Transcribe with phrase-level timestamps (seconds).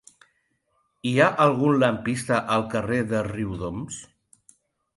[1.09, 4.01] Hi ha algun lampista al carrer de Riudoms?